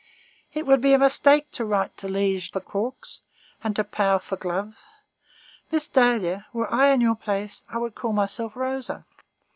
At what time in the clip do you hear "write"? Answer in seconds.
1.63-1.95